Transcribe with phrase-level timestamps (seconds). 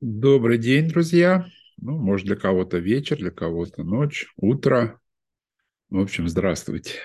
[0.00, 1.44] Добрый день, друзья.
[1.76, 5.00] Ну, может, для кого-то вечер, для кого-то ночь, утро.
[5.90, 7.00] В общем, здравствуйте.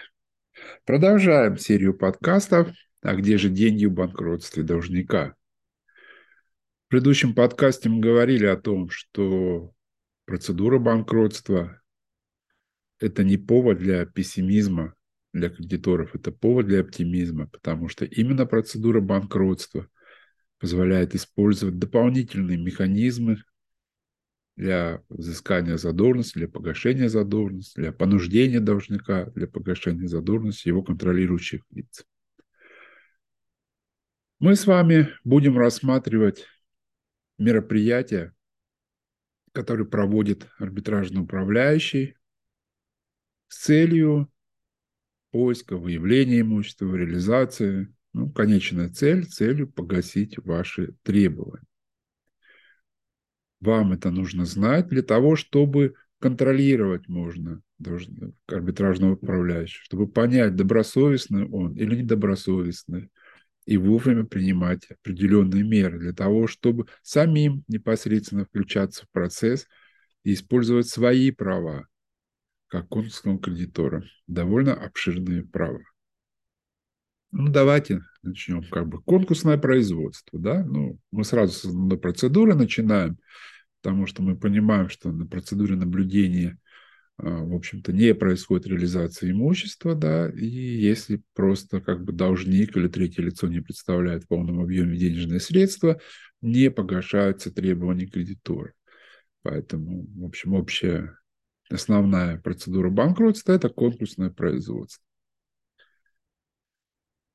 [0.86, 2.70] Продолжаем серию подкастов
[3.02, 5.34] «А где же деньги в банкротстве должника?».
[6.86, 9.72] В предыдущем подкасте мы говорили о том, что
[10.26, 11.82] процедура банкротства–
[13.00, 14.94] это не повод для пессимизма
[15.34, 19.88] для кредиторов, это повод для оптимизма, потому что именно процедура банкротства
[20.64, 23.44] позволяет использовать дополнительные механизмы
[24.56, 32.06] для взыскания задолженности, для погашения задолженности, для понуждения должника, для погашения задолженности его контролирующих лиц.
[34.40, 36.46] Мы с вами будем рассматривать
[37.38, 38.34] мероприятия,
[39.52, 42.16] которые проводит арбитражный управляющий
[43.50, 44.32] с целью
[45.32, 47.94] поиска, выявления имущества, реализации.
[48.14, 51.66] Ну, конечная цель, целью погасить ваши требования.
[53.60, 57.62] Вам это нужно знать для того, чтобы контролировать можно
[58.48, 63.10] арбитражного управляющего, чтобы понять, добросовестный он или недобросовестный,
[63.66, 69.68] и вовремя принимать определенные меры для того, чтобы самим непосредственно включаться в процесс
[70.24, 71.88] и использовать свои права,
[72.68, 74.04] как конкурсного кредитора.
[74.28, 75.82] Довольно обширные права.
[77.36, 83.18] Ну, давайте начнем как бы конкурсное производство, да, ну, мы сразу с основной процедуры начинаем,
[83.82, 86.60] потому что мы понимаем, что на процедуре наблюдения,
[87.18, 92.88] а, в общем-то, не происходит реализация имущества, да, и если просто как бы должник или
[92.88, 96.00] третье лицо не представляет в полном объеме денежные средства,
[96.42, 98.74] не погашаются требования кредитора.
[99.42, 101.18] Поэтому, в общем, общая
[101.68, 105.04] основная процедура банкротства– это конкурсное производство.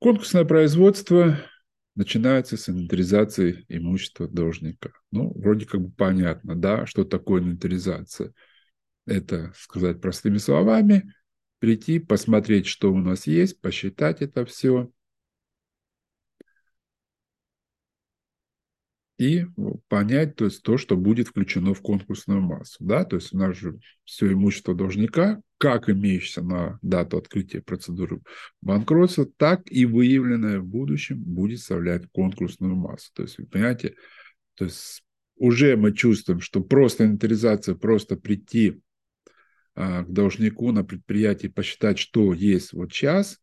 [0.00, 1.36] Конкурсное производство
[1.96, 4.90] начинается с инвентаризации имущества должника.
[5.10, 8.32] Ну, вроде как бы понятно, да, что такое инвентаризация.
[9.06, 11.12] Это, сказать простыми словами,
[11.58, 14.90] прийти, посмотреть, что у нас есть, посчитать это все,
[19.18, 19.46] и
[19.88, 22.76] понять то, есть, то, что будет включено в конкурсную массу.
[22.78, 23.04] Да?
[23.04, 28.20] То есть у нас же все имущество должника, как имеющееся на дату открытия процедуры
[28.62, 33.10] банкротства, так и выявленное в будущем будет составлять конкурсную массу.
[33.12, 33.96] То есть, вы понимаете,
[34.54, 35.02] то есть
[35.36, 38.80] уже мы чувствуем, что просто инвентаризация, просто прийти
[39.74, 43.38] а, к должнику на предприятии, посчитать, что есть вот сейчас,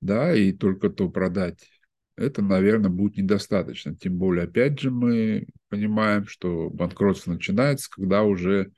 [0.00, 1.68] да, и только то продать
[2.16, 3.96] это, наверное, будет недостаточно.
[3.96, 8.72] Тем более, опять же, мы понимаем, что банкротство начинается, когда уже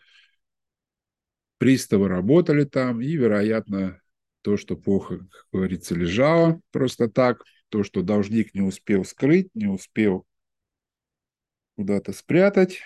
[1.58, 4.00] приставы работали там, и, вероятно,
[4.42, 9.66] то, что плохо, как говорится, лежало просто так, то, что должник не успел скрыть, не
[9.66, 10.26] успел
[11.76, 12.80] куда-то спрятать,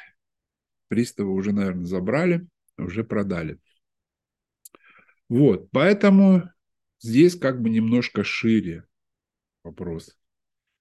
[0.89, 2.47] приставы уже, наверное, забрали,
[2.77, 3.59] уже продали.
[5.29, 6.51] Вот, поэтому
[6.99, 8.85] здесь как бы немножко шире
[9.63, 10.17] вопрос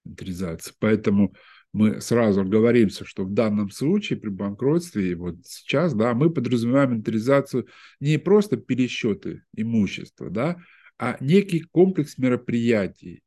[0.06, 0.74] инвентаризации.
[0.80, 1.34] Поэтому
[1.72, 7.68] мы сразу говоримся, что в данном случае при банкротстве, вот сейчас, да, мы подразумеваем инвентаризацию
[8.00, 10.58] не просто пересчеты имущества, да,
[10.98, 13.22] а некий комплекс мероприятий,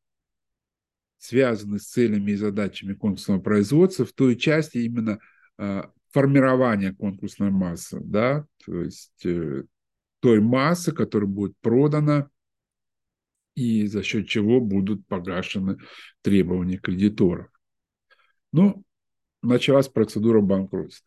[1.18, 5.20] связанный с целями и задачами конкурсного производства в той части именно
[5.58, 9.62] э, формирования конкурсной массы, да, то есть э,
[10.20, 12.28] той массы, которая будет продана
[13.54, 15.78] и за счет чего будут погашены
[16.22, 17.48] требования кредиторов.
[18.52, 18.84] Ну,
[19.42, 21.06] началась процедура банкротства.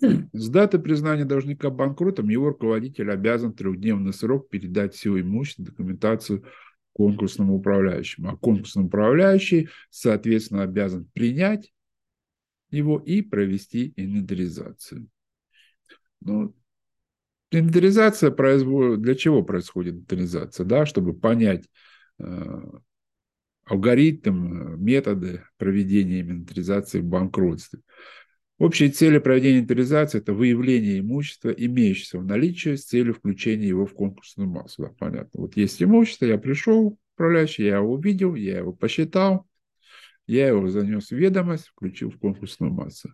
[0.00, 6.44] С даты признания должника банкротом его руководитель обязан в трехдневный срок передать все имущество, документацию
[6.92, 8.30] конкурсному управляющему.
[8.30, 11.72] А конкурсный управляющий, соответственно, обязан принять
[12.70, 15.08] его и провести инвентаризацию.
[16.20, 16.54] Ну,
[17.54, 19.02] Инвентаризация производит...
[19.02, 20.66] Для чего происходит инвентаризация?
[20.66, 21.64] Да, чтобы понять
[22.18, 22.60] э,
[23.64, 27.80] алгоритм, методы проведения инвентаризации в банкротстве.
[28.58, 33.94] Общие цели проведения инвентаризации– это выявление имущества, имеющегося в наличии, с целью включения его в
[33.94, 34.82] конкурсную массу.
[34.82, 35.40] Да, понятно.
[35.40, 39.46] Вот есть имущество, я пришел, управляющий, я его увидел, я его посчитал,
[40.26, 43.12] я его занес в ведомость, включил в конкурсную массу.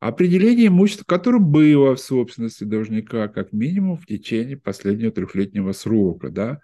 [0.00, 6.60] Определение имущества, которое было в собственности должника как минимум в течение последнего трехлетнего срока, да,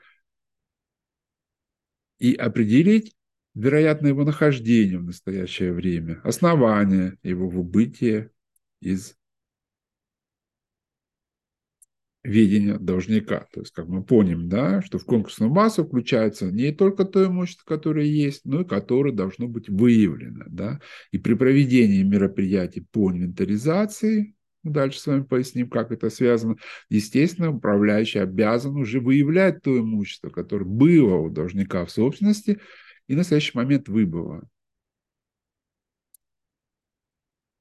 [2.19, 3.15] и определить
[3.55, 8.31] вероятно его нахождение в настоящее время, основание его выбытия
[8.81, 9.17] из
[12.27, 13.47] ведения должника.
[13.53, 17.65] То есть, как мы помним, да, что в конкурсную массу включается не только то имущество,
[17.67, 20.45] которое есть, но и которое должно быть выявлено.
[20.49, 20.81] Да.
[21.13, 26.57] И при проведении мероприятий по инвентаризации, дальше с вами поясним, как это связано,
[26.91, 32.59] естественно, управляющий обязан уже выявлять то имущество, которое было у должника в собственности
[33.07, 34.49] и на настоящий момент выбыло.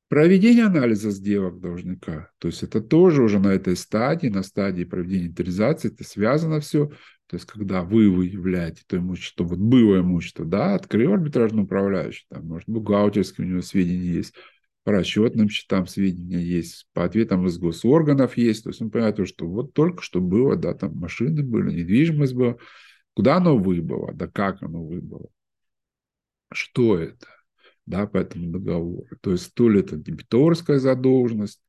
[0.07, 5.23] Проведение анализа сделок должника, то есть это тоже уже на этой стадии, на стадии проведения
[5.23, 6.91] инвентаризации, это связано все.
[7.27, 12.45] То есть когда вы выявляете то имущество, вот было имущество, да, открыл арбитражный управляющий, там,
[12.47, 14.35] может, бухгалтерские у него сведения есть,
[14.85, 18.63] по расчетным счетам сведения есть, по ответам из госорганов есть.
[18.63, 22.57] То есть он понимает, что вот только что было, да, там машины были, недвижимость была.
[23.15, 25.29] Куда оно выбыло, да как оно выбыло,
[26.51, 27.25] что это
[27.85, 29.07] да, по этому договору.
[29.21, 31.61] То есть то ли это дебиторская задолженность,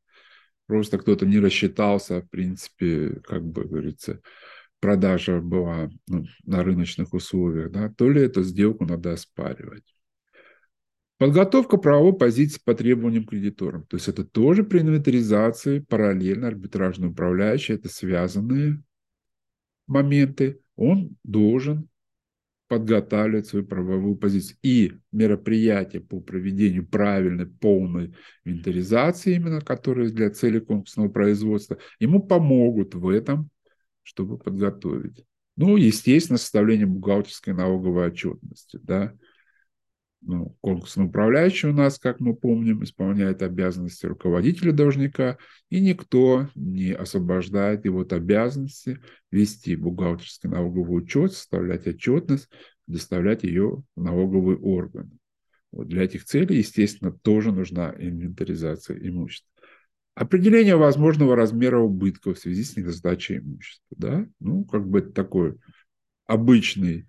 [0.66, 4.20] просто кто-то не рассчитался, в принципе, как бы говорится,
[4.80, 9.84] продажа была ну, на рыночных условиях, да, то ли эту сделку надо оспаривать.
[11.18, 13.86] Подготовка правовой позиции по требованиям кредиторам.
[13.86, 18.82] То есть это тоже при инвентаризации параллельно арбитражный управляющий, это связанные
[19.86, 20.60] моменты.
[20.76, 21.88] Он должен
[22.68, 24.58] подготавливать свою правовую позицию.
[24.62, 28.14] И мероприятия по проведению правильной, полной
[28.44, 33.50] инвентаризации, именно которые для цели конкурсного производства, ему помогут в этом,
[34.02, 35.24] чтобы подготовить.
[35.56, 38.78] Ну, естественно, составление бухгалтерской налоговой отчетности.
[38.82, 39.14] Да?
[40.26, 45.38] Ну, конкурсный управляющий у нас, как мы помним, исполняет обязанности руководителя должника,
[45.70, 48.98] и никто не освобождает его от обязанности
[49.30, 52.48] вести бухгалтерский налоговый учет, составлять отчетность,
[52.86, 55.18] доставлять ее в налоговый орган.
[55.70, 59.50] Вот для этих целей, естественно, тоже нужна инвентаризация имущества.
[60.14, 63.96] Определение возможного размера убытка в связи с недостачей имущества.
[63.96, 64.26] Да?
[64.40, 65.56] Ну, как бы это такой
[66.26, 67.06] обычный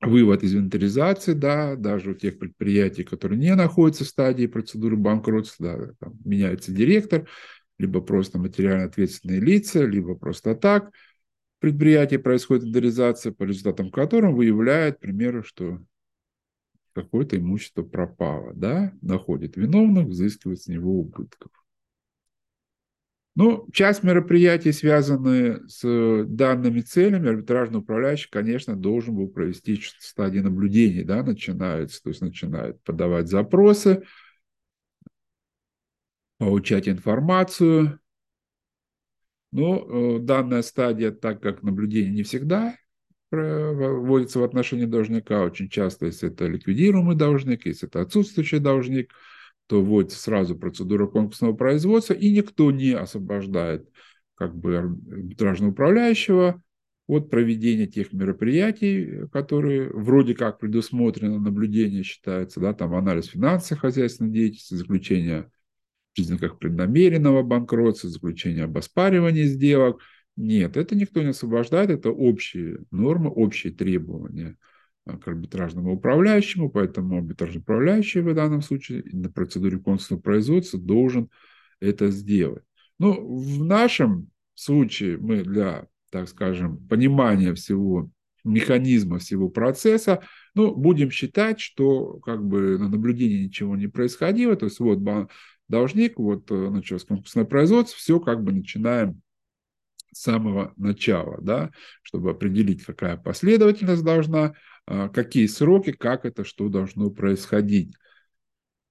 [0.00, 5.66] вывод из инвентаризации, да, даже у тех предприятий, которые не находятся в стадии процедуры банкротства,
[5.66, 7.28] да, там меняется директор,
[7.78, 10.90] либо просто материально ответственные лица, либо просто так
[11.58, 15.80] в предприятии происходит инвентаризация, по результатам которой выявляет, к примеру, что
[16.92, 21.50] какое-то имущество пропало, да, находит виновных, взыскивает с него убытков.
[23.38, 31.04] Ну, часть мероприятий, связанные с данными целями, арбитражный управляющий, конечно, должен был провести стадии наблюдения,
[31.04, 34.02] да, начинается, то есть начинает подавать запросы,
[36.38, 38.00] получать информацию.
[39.52, 42.74] Но э, данная стадия, так как наблюдение не всегда
[43.30, 49.12] вводится в отношении должника, очень часто, если это ликвидируемый должник, если это отсутствующий должник–
[49.68, 53.88] то вводится сразу процедура конкурсного производства, и никто не освобождает
[54.34, 56.62] как бы арбитражного управляющего
[57.06, 64.30] от проведения тех мероприятий, которые вроде как предусмотрено, наблюдение считается, да, там анализ финансовой хозяйственной
[64.30, 65.50] деятельности, заключение
[66.12, 70.00] в признаках преднамеренного банкротства, заключение об оспаривании сделок.
[70.36, 74.56] Нет, это никто не освобождает, это общие нормы, общие требования–
[75.16, 81.30] к арбитражному управляющему, поэтому арбитражный управляющий в данном случае на процедуре консульного производства должен
[81.80, 82.64] это сделать.
[82.98, 88.10] Ну, в нашем случае мы для, так скажем, понимания всего
[88.44, 90.22] механизма всего процесса,
[90.54, 95.00] ну, будем считать, что как бы на наблюдении ничего не происходило, то есть вот
[95.68, 99.20] должник, вот э, началось конкурсное производство, все как бы начинаем
[100.12, 101.70] с самого начала, да,
[102.02, 104.54] чтобы определить, какая последовательность должна
[104.88, 107.94] какие сроки, как это, что должно происходить.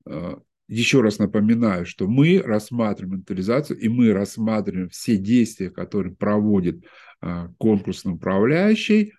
[0.06, 6.86] А, еще раз напоминаю, что мы рассматриваем инвентаризацию, и мы рассматриваем все действия, которые проводит
[7.22, 9.14] а, конкурсный управляющий,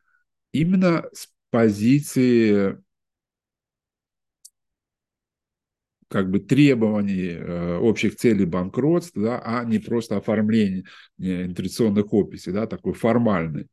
[0.52, 2.78] именно с позиции
[6.08, 7.38] как бы требований
[7.80, 10.85] общих целей банкротства, да, а не просто оформление
[11.18, 13.68] инвестиционных описей, да, такой формальный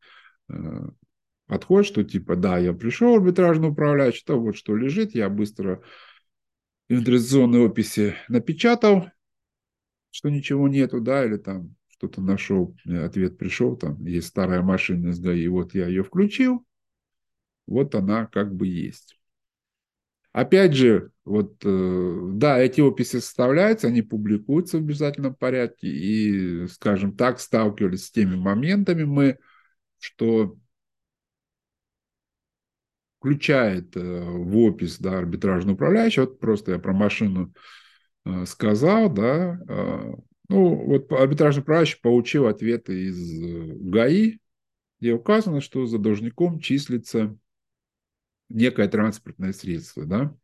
[1.47, 5.81] подход, что типа, да, я пришел арбитражный управляющий, то вот что лежит, я быстро
[6.89, 9.09] инвентаризационные описи напечатал,
[10.11, 15.19] что ничего нету, да, или там что-то нашел, ответ пришел, там есть старая машина из
[15.19, 16.65] ГАИ, вот я ее включил,
[17.67, 19.17] вот она как бы есть.
[20.31, 27.15] Опять же, вот, э, да, эти описи составляются, они публикуются в обязательном порядке, и, скажем
[27.15, 29.37] так, сталкивались с теми моментами мы,
[29.97, 30.57] что
[33.25, 37.55] включает э, в опись да, арбитражный управляющий, вот просто я про машину
[38.23, 40.13] э, сказал, да, э,
[40.47, 43.17] Ну, вот арбитражный правящий получил ответы из
[43.89, 44.37] ГАИ,
[44.99, 47.35] где указано, что за должником числится
[48.49, 50.37] некое транспортное средство, да,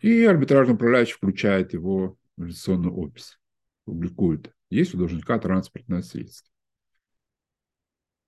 [0.00, 3.40] и арбитражный управляющий включает его в инвестиционную опись,
[3.84, 4.52] публикует.
[4.70, 6.48] Есть у должника транспортное средство.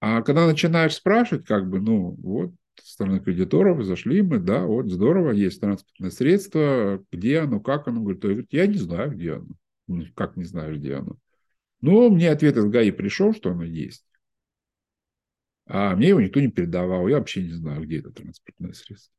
[0.01, 5.31] А когда начинаешь спрашивать, как бы, ну, вот, стороны кредиторов зашли мы, да, вот, здорово,
[5.33, 9.55] есть транспортное средство, где оно, как оно, говорит, говорит я не знаю, где оно.
[9.87, 11.17] Ну, как не знаешь, где оно?
[11.81, 14.05] Ну, мне ответ из ГАИ пришел, что оно есть.
[15.67, 17.09] А мне его никто не передавал.
[17.09, 19.15] Я вообще не знаю, где это транспортное средство.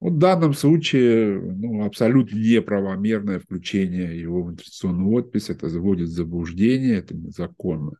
[0.00, 5.50] Вот в данном случае ну, абсолютно неправомерное включение его в инвестиционную отпись.
[5.50, 7.92] Это заводит в заблуждение, это незаконно.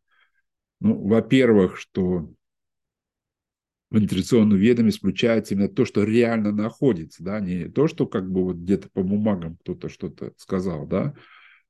[0.80, 2.32] Ну, во-первых, что
[3.92, 8.44] в инвестиционную ведомость включается именно то, что реально находится, да, не то, что как бы
[8.44, 11.14] вот где-то по бумагам кто-то что-то сказал, да,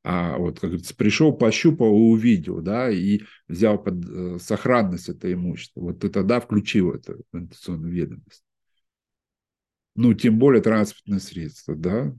[0.04, 5.32] а вот, как говорится, пришел, пощупал и увидел, да, и взял под э, сохранность это
[5.32, 5.80] имущество.
[5.80, 8.44] Вот ты тогда включил это в ведомость.
[9.94, 12.14] Ну, тем более транспортное средство, да.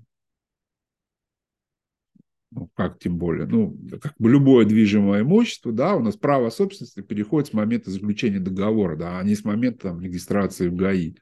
[2.56, 3.48] Ну, как тем более?
[3.48, 8.40] Ну, как бы любое движимое имущество, да, у нас право собственности переходит с момента заключения
[8.40, 11.16] договора, да, а не с момента там, регистрации в ГАИ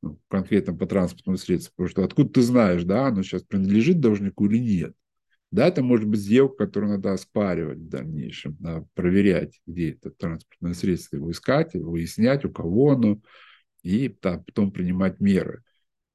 [0.00, 1.72] ну, конкретно по транспортному средству.
[1.76, 4.94] Потому что откуда ты знаешь, да, оно сейчас принадлежит должнику или нет.
[5.50, 10.72] Да, это может быть сделка, которую надо оспаривать в дальнейшем, надо проверять, где это транспортное
[10.72, 13.18] средство, его искать, выяснять, у кого оно,
[13.82, 15.62] и да, потом принимать меры.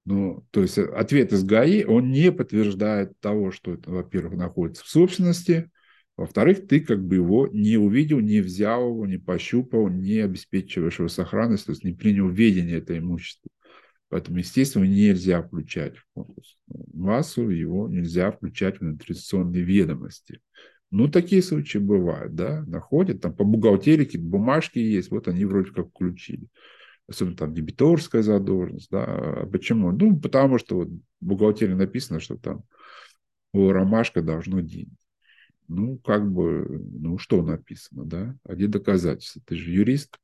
[0.09, 4.87] Ну, то есть ответ из ГАИ, он не подтверждает того, что это, во-первых, находится в
[4.87, 5.69] собственности,
[6.15, 11.09] во-вторых, ты как бы его не увидел, не взял его, не пощупал, не обеспечиваешь его
[11.09, 13.51] сохранность, то есть не принял ведение это имущество.
[14.07, 16.57] Поэтому, естественно, нельзя включать в конкурс.
[16.93, 20.39] Массу его нельзя включать в инвестиционные ведомости.
[20.89, 25.71] Ну, такие случаи бывают, да, находят, там по бухгалтерии какие-то бумажки есть, вот они вроде
[25.71, 26.47] как включили.
[27.07, 29.05] Особенно там дебиторская задолженность, да.
[29.05, 29.91] А почему?
[29.91, 32.63] Ну, потому что вот в бухгалтерии написано, что там
[33.53, 34.95] у ромашка должно деньги.
[35.69, 38.35] Ну, как бы, ну, что написано, да?
[38.43, 39.41] А где доказательства?
[39.45, 40.17] Ты же юрист.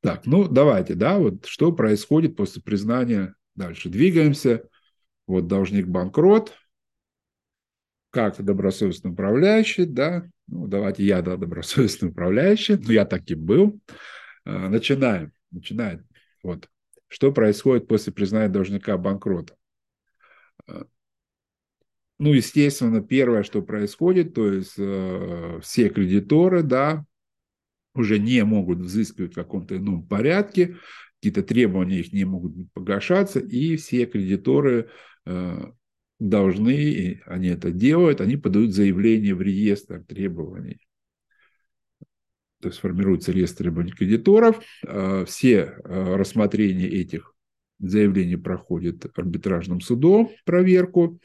[0.00, 3.34] Так, ну давайте, да, вот что происходит после признания.
[3.54, 4.68] Дальше двигаемся.
[5.26, 6.52] Вот должник банкрот,
[8.10, 13.80] как добросовестный управляющий, да, ну давайте я, да, добросовестный управляющий, ну я таки был.
[14.44, 16.06] А, начинаем, начинаем.
[16.42, 16.68] Вот.
[17.08, 19.56] Что происходит после признания должника банкрота?
[20.66, 20.86] А,
[22.18, 27.04] ну, естественно, первое, что происходит, то есть э, все кредиторы, да,
[27.94, 30.76] уже не могут взыскивать в каком-то ином порядке,
[31.16, 34.90] какие-то требования их не могут погашаться, и все кредиторы
[35.26, 35.64] э,
[36.20, 40.80] должны, они это делают, они подают заявление в реестр требований.
[42.64, 47.34] То есть формируется реестр кредиторов, э, все э, рассмотрения этих
[47.78, 51.20] заявлений проходят арбитражным судом проверку,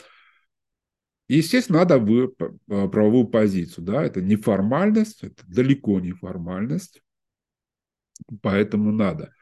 [1.29, 2.34] естественно, надо в
[2.67, 3.86] а, правовую позицию.
[3.86, 4.03] Да?
[4.03, 7.01] Это не формальность, это далеко не формальность,
[8.41, 9.34] поэтому надо.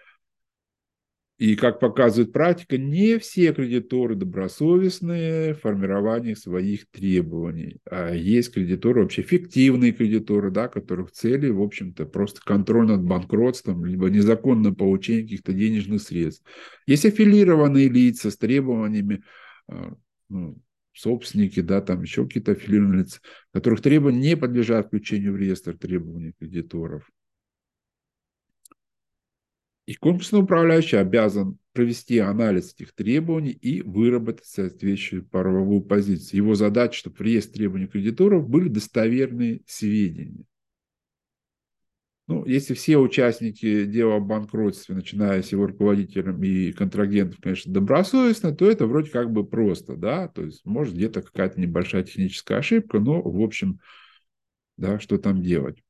[1.37, 7.77] И, как показывает практика, не все кредиторы добросовестные в формировании своих требований.
[7.85, 13.85] А есть кредиторы, вообще фиктивные кредиторы, да, которых цели, в общем-то, просто контроль над банкротством,
[13.85, 16.43] либо незаконное получение каких-то денежных средств.
[16.87, 19.21] Есть аффилированные лица с требованиями
[19.67, 19.93] а,
[20.29, 20.59] ну,
[20.91, 23.19] собственники, да, там еще какие-то аффилированные лица,
[23.53, 27.07] которых требования не подлежат включению в реестр требований кредиторов.
[29.87, 36.37] И конкурсный управляющий обязан провести анализ этих требований и выработать соответствующую правовую позицию.
[36.37, 40.43] Его задача, чтобы в реестре требований кредиторов были достоверные сведения.
[42.27, 48.53] Ну, если все участники дела о банкротстве, начиная с его руководителем и контрагентов, конечно, добросовестно,
[48.53, 52.99] то это вроде как бы просто, да, то есть может где-то какая-то небольшая техническая ошибка,
[52.99, 53.79] но в общем,
[54.75, 55.81] да, что там делать.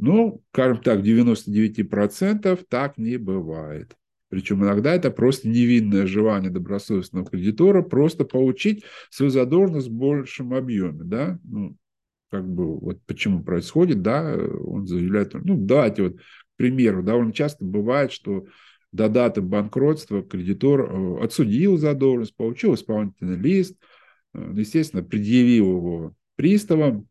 [0.00, 3.96] Ну, скажем так, 99% так не бывает.
[4.30, 11.04] Причем иногда это просто невинное желание добросовестного кредитора просто получить свою задолженность в большем объеме.
[11.04, 11.38] Да?
[11.44, 11.76] Ну,
[12.30, 17.64] как бы вот почему происходит, да, он заявляет, ну, давайте вот, к примеру, довольно часто
[17.64, 18.46] бывает, что
[18.92, 23.76] до даты банкротства кредитор э, отсудил задолженность, получил исполнительный лист,
[24.34, 27.06] э, естественно, предъявил его приставам,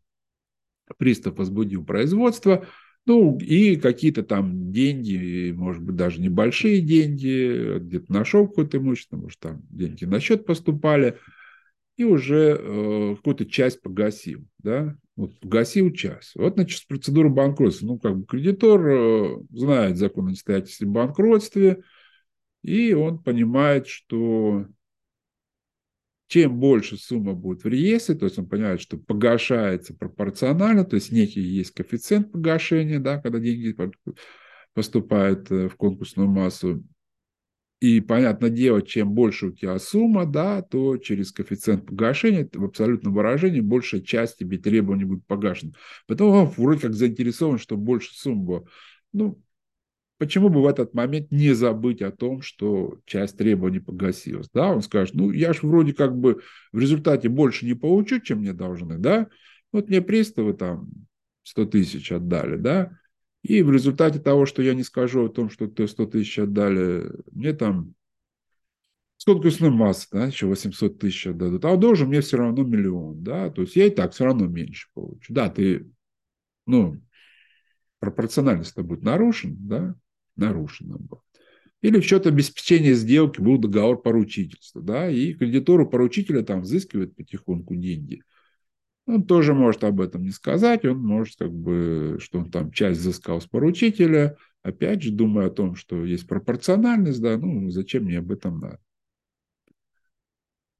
[0.97, 2.65] пристав возбудил производство,
[3.05, 9.39] ну, и какие-то там деньги, может быть, даже небольшие деньги, где-то нашел какое-то имущество, может,
[9.39, 11.17] там деньги на счет поступали–
[11.99, 16.33] и уже э, какую-то часть погасил, да, вот погасил часть.
[16.35, 17.87] Вот, значит, процедура банкротства.
[17.87, 21.83] Ну, как бы кредитор э, знает закон о несостоятельности банкротстве,
[22.63, 24.65] и он понимает, что
[26.29, 31.11] чем больше сумма будет в реестре, то есть он понимает, что погашается пропорционально, то есть
[31.11, 33.75] некий есть коэффициент погашения, да, когда деньги
[34.75, 36.83] поступают э, в конкурсную массу,
[37.81, 43.13] и, понятное дело, чем больше у тебя сумма, да, то через коэффициент погашения в абсолютном
[43.13, 45.71] выражении большая часть тебе требований будет погашена.
[46.05, 48.67] Поэтому он вроде как заинтересован, что больше сумм было.
[49.13, 49.41] Ну,
[50.19, 54.49] почему бы в этот момент не забыть о том, что часть требований погасилась?
[54.53, 58.39] Да, он скажет, ну, я же вроде как бы в результате больше не получу, чем
[58.39, 59.27] мне должны, да?
[59.71, 60.89] Вот мне приставы там
[61.43, 62.91] 100 тысяч отдали, да?
[63.41, 67.09] И в результате того, что я не скажу о том, что ты 100 тысяч отдали,
[67.31, 67.95] мне там
[69.15, 73.61] сколько масса, да, еще 800 тысяч отдадут, а должен мне все равно миллион, да, то
[73.61, 75.33] есть я и так все равно меньше получу.
[75.33, 75.89] Да, ты,
[76.65, 77.01] ну,
[77.99, 79.95] пропорциональность будет нарушена, да,
[80.39, 81.21] нарушена была.
[81.81, 87.75] Или в счет обеспечения сделки был договор поручительства, да, и кредитору поручителя там взыскивает потихоньку
[87.75, 88.23] деньги–
[89.09, 92.99] он тоже может об этом не сказать, он может как бы, что он там часть
[92.99, 98.19] взыскал с поручителя, опять же, думая о том, что есть пропорциональность, да, ну, зачем мне
[98.19, 98.79] об этом надо.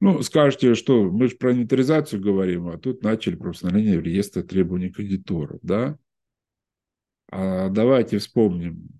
[0.00, 4.90] Ну, скажете, что мы же про инвентаризацию говорим, а тут начали про установление реестра требований
[4.90, 5.98] кредиторов, да?
[7.32, 8.99] А давайте вспомним,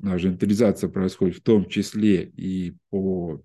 [0.00, 3.42] инвентаризация происходит в том числе и по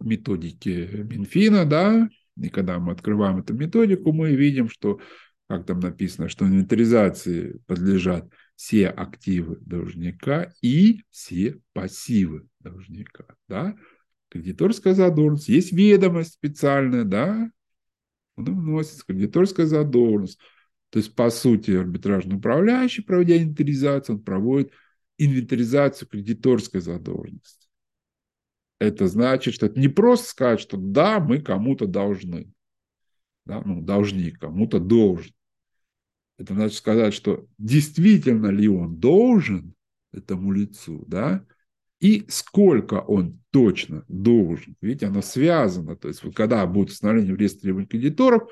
[0.00, 5.00] методике Минфина, да, и когда мы открываем эту методику, мы видим, что,
[5.48, 13.24] как там написано, что инвентаризации подлежат все активы должника и все пассивы должника.
[13.48, 13.76] Да?
[14.28, 15.48] Кредиторская задолженность.
[15.48, 17.50] Есть ведомость специальная, да,
[18.36, 20.38] он вносится, кредиторская задолженность.
[20.90, 24.72] То есть, по сути, арбитражный управляющий, проводя инвентаризацию, он проводит
[25.18, 27.66] инвентаризацию кредиторской задолженности
[28.78, 32.52] это значит, что это не просто сказать, что да, мы кому-то должны.
[33.44, 35.32] Да, ну, должник кому-то должен.
[36.38, 39.74] Это значит сказать, что действительно ли он должен
[40.12, 41.44] этому лицу, да,
[42.00, 44.76] и сколько он точно должен.
[44.82, 45.96] Видите, оно связано.
[45.96, 48.50] То есть, вот когда будет установление в реестре кредиторов,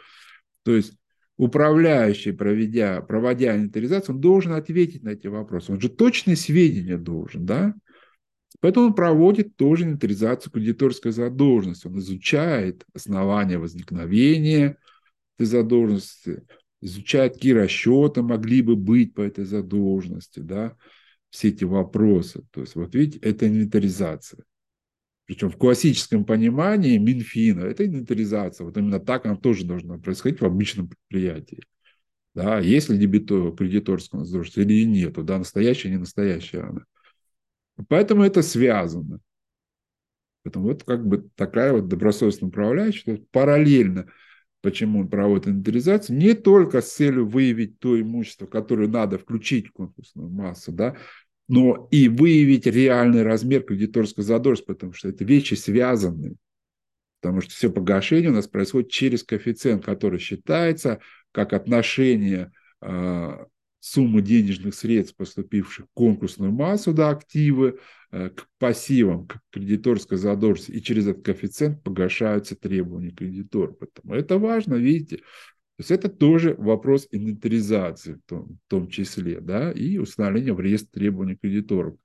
[0.63, 0.97] то есть
[1.37, 5.73] управляющий, проведя, проводя инвентаризацию, он должен ответить на эти вопросы.
[5.73, 7.75] Он же точные сведения должен, да?
[8.61, 11.87] Поэтому он проводит тоже инвентаризацию кредиторской задолженности.
[11.87, 14.79] Он изучает основания возникновения
[15.37, 16.45] этой задолженности,
[16.81, 20.77] изучает, какие расчеты могли бы быть по этой задолженности, да,
[21.31, 22.43] все эти вопросы.
[22.53, 24.45] То есть, вот видите, это инвентаризация.
[25.27, 28.67] Причем в классическом понимании Минфина это инвентаризация.
[28.67, 31.63] Вот именно так она тоже должна происходить в обычном предприятии.
[32.35, 36.85] Да, есть ли дебитор, кредиторская задолженность или нет, да, настоящая, не настоящая она.
[37.89, 39.21] Поэтому это связано.
[40.43, 44.07] Поэтому вот как бы такая вот добросовестная управляющая, параллельно,
[44.61, 49.73] почему он проводит инвентаризацию, не только с целью выявить то имущество, которое надо включить в
[49.73, 50.97] конкурсную массу, да,
[51.49, 56.37] но и выявить реальный размер кредиторской задолженности, потому что это вещи связаны.
[57.21, 61.01] Потому что все погашение у нас происходит через коэффициент, который считается
[61.33, 63.47] как отношение а,
[63.85, 67.79] суммы денежных средств, поступивших в конкурсную массу, да, активы,
[68.13, 73.73] э, к пассивам, к кредиторской задолженности, и через этот коэффициент погашаются требования кредитора.
[73.73, 75.21] Поэтому это важно, видите.
[75.77, 80.61] То есть это тоже вопрос инвентаризации в том, в том числе, да, и установления в
[80.61, 81.97] реестр требований кредиторов.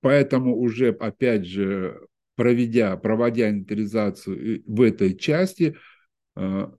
[0.00, 2.00] Поэтому уже, опять же,
[2.36, 5.76] проведя, проводя инвентаризацию в этой части,
[6.36, 6.70] э,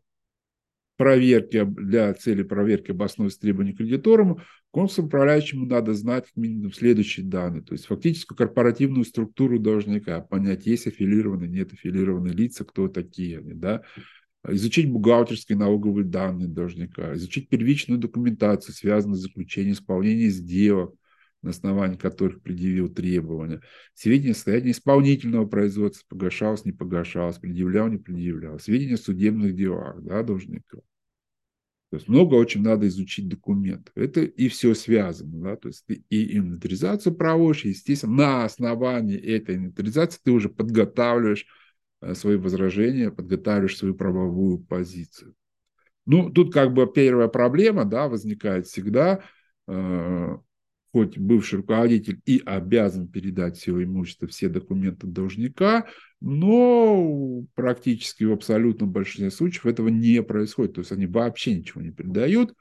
[0.99, 4.39] проверки, для цели проверки обоснованности требований кредиторам,
[4.71, 7.63] конкурсом управляющему надо знать как минимум следующие данные.
[7.63, 13.53] То есть фактически корпоративную структуру должника, понять, есть аффилированные, нет аффилированные лица, кто такие они,
[13.53, 13.83] да,
[14.45, 20.95] изучить бухгалтерские налоговые данные должника, изучить первичную документацию, связанную с заключением исполнения сделок,
[21.41, 23.61] на основании которых предъявил требования,
[23.93, 30.01] сведения о состоянии исполнительного производства, погашалось, не погашалось, предъявлял, не предъявлял, сведения о судебных делах
[30.01, 30.79] да, должника.
[31.89, 33.91] То есть много очень надо изучить документов.
[33.95, 35.41] Это и все связано.
[35.41, 35.55] Да?
[35.55, 41.47] То есть ты и инвентаризацию проводишь, естественно, на основании этой инвентаризации ты уже подготавливаешь
[42.01, 45.33] э, свои возражения, подготавливаешь свою правовую позицию.
[46.05, 49.23] Ну, тут как бы первая проблема да, возникает всегда.
[50.89, 55.87] Э, хоть бывший руководитель и обязан передать все имущество, все документы должника,
[56.19, 60.73] но практически в абсолютном большинстве случаев этого не происходит.
[60.73, 62.53] То есть они вообще ничего не передают,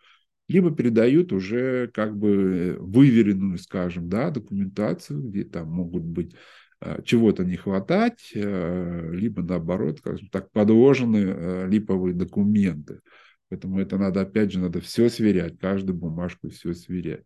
[0.49, 6.35] либо передают уже как бы выверенную, скажем, да, документацию, где там могут быть
[6.81, 13.01] э, чего-то не хватать, э, либо наоборот, скажем так, подложены э, липовые документы.
[13.49, 17.25] Поэтому это надо, опять же, надо все сверять, каждую бумажку все сверять.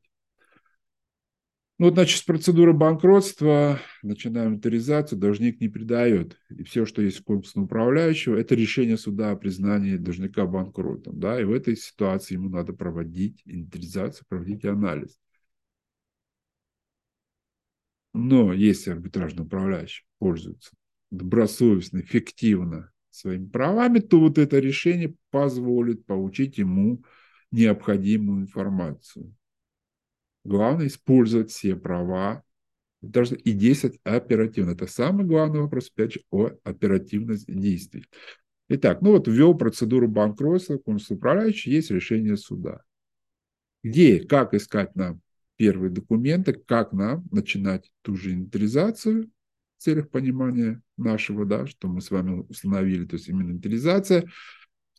[1.78, 6.38] Ну, вот, значит, с процедуры банкротства, начинаем инвентаризацию, должник не придает.
[6.50, 11.18] И все, что есть у конкурсного управляющего, это решение суда о признании должника банкротом.
[11.18, 11.40] Да?
[11.40, 15.18] И в этой ситуации ему надо проводить инвентаризацию, проводить анализ.
[18.14, 20.70] Но если арбитражный управляющий пользуется
[21.10, 27.04] добросовестно, эффективно своими правами, то вот это решение позволит получить ему
[27.50, 29.34] необходимую информацию.
[30.44, 32.42] Главное использовать все права
[33.02, 34.70] даже и действовать оперативно.
[34.70, 38.06] Это самый главный вопрос, опять же, о оперативности действий.
[38.68, 42.82] Итак, ну вот ввел процедуру банкротства, консул управляющий, есть решение суда.
[43.82, 45.20] Где, как искать нам
[45.56, 49.30] первые документы, как нам начинать ту же инвентаризацию
[49.78, 54.30] в целях понимания нашего, да, что мы с вами установили, то есть именно инвентаризация,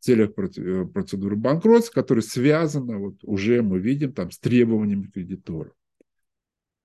[0.04, 5.72] целях э, процедуры банкротства, которая связана, вот уже мы видим, там, с требованиями кредитора.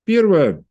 [0.05, 0.63] Первое,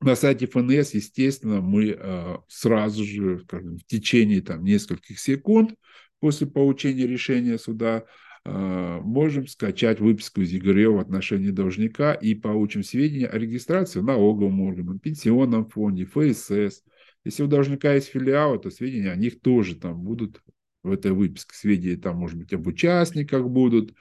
[0.00, 5.74] на сайте ФНС, естественно, мы э, сразу же, скажем, в течение там, нескольких секунд
[6.20, 8.04] после получения решения суда
[8.44, 14.04] э, можем скачать выписку из ЕГРЕ в отношении должника и получим сведения о регистрации в
[14.04, 16.84] налоговом пенсионном фонде, ФСС.
[17.24, 20.40] Если у должника есть филиалы, то сведения о них тоже там будут
[20.86, 23.94] в этой выписке сведения там, может быть, об участниках будут,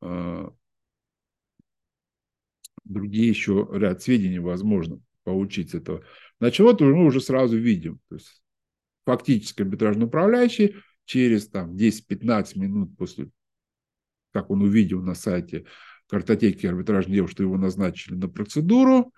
[0.00, 0.52] а,
[2.84, 6.04] другие еще ряд сведений возможно получить этого.
[6.40, 8.42] Значит, вот мы уже сразу видим, то есть
[9.04, 13.30] фактически арбитражный управляющий через там 10-15 минут после,
[14.32, 15.66] как он увидел на сайте
[16.08, 19.12] картотеки арбитражных дел, что его назначили на процедуру,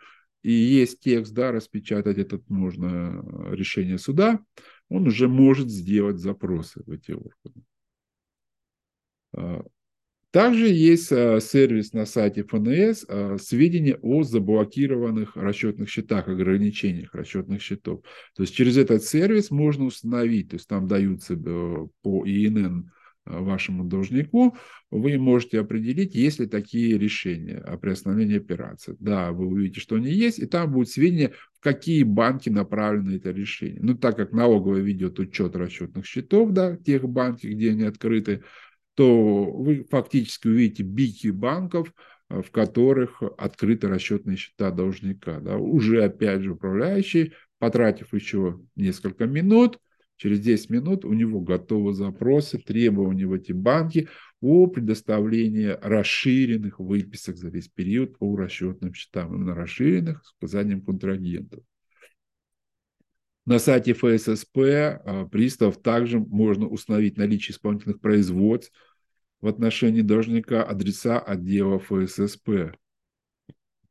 [0.45, 4.45] и есть текст, да, распечатать этот можно э, решение суда,
[4.91, 7.65] он уже может сделать запросы в эти органы.
[9.33, 9.65] А,
[10.31, 17.63] также есть а, сервис на сайте ФНС а, сведения о заблокированных расчетных счетах, ограничениях расчетных
[17.63, 18.03] счетов.
[18.37, 22.91] То есть через этот сервис можно установить, то есть там даются э, по ИНН Э,
[23.27, 24.57] вашему должнику,
[24.91, 28.97] вы можете определить, есть ли такие решения о приостановлении операции.
[29.01, 33.31] Да, вы увидите, что они есть, и там будет сведения, в какие банки направлены это
[33.31, 33.81] решение.
[33.81, 38.45] Ну, так как налоговая ведет учет расчетных счетов, да, тех банков, где они открыты,
[38.95, 41.93] то вы фактически увидите бики банков,
[42.29, 45.41] э, в которых открыты расчетные счета должника.
[45.41, 45.57] Да.
[45.57, 49.79] Уже, опять же, управляющий, потратив еще несколько минут,
[50.17, 54.09] Через 10 минут у него готовы запросы, требования в эти банки
[54.41, 61.65] о предоставлении расширенных выписок за весь период по расчетным счетам, именно расширенных с указанием контрагентов.
[63.47, 68.73] На сайте ФССП а, пристав также можно установить наличие исполнительных производств
[69.41, 72.77] в отношении должника адреса отдела ФССП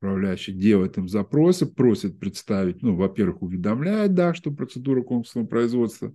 [0.03, 6.13] управляющий делает им запросы, просит представить, ну, во-первых, уведомляет, да, что процедура конкурсного производства,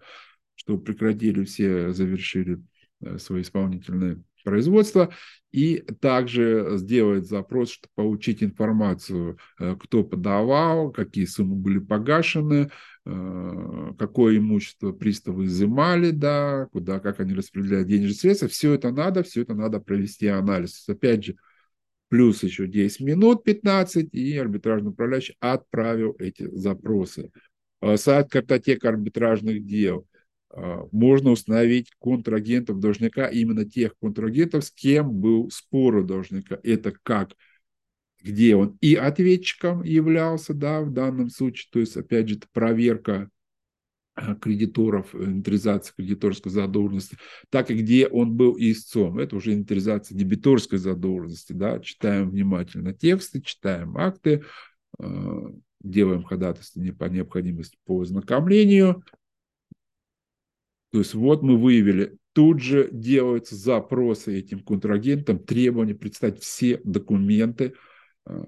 [0.54, 2.62] что прекратили все, завершили
[3.00, 5.10] э, свои исполнительные производства,
[5.52, 12.70] и также сделает запрос, чтобы получить информацию, э, кто подавал, какие суммы были погашены,
[13.06, 18.48] э, какое имущество приставы изымали, да, куда, как они распределяют денежные средства.
[18.48, 20.86] Все это надо, все это надо провести анализ.
[20.86, 21.36] Опять же,
[22.08, 27.30] плюс еще 10 минут 15, и арбитражный управляющий отправил эти запросы.
[27.80, 30.06] А, сайт картотека арбитражных дел.
[30.50, 36.58] А, можно установить контрагентов должника, именно тех контрагентов, с кем был спор у должника.
[36.62, 37.34] Это как
[38.20, 43.30] где он и ответчиком являлся, да, в данном случае, то есть, опять же, это проверка
[43.30, 43.37] Э,
[44.40, 47.16] кредиторов, инвентаризация кредиторской задолженности,
[47.50, 49.18] так и где он был истцом.
[49.18, 51.52] Это уже инвентаризация дебиторской задолженности.
[51.52, 51.78] Да?
[51.80, 54.44] Читаем внимательно тексты, читаем акты,
[54.98, 55.48] э,
[55.80, 59.04] делаем ходатайство по необходимости по ознакомлению.
[60.90, 67.74] То есть вот мы выявили, тут же делаются запросы этим контрагентам, требования представить все документы,
[68.26, 68.44] э,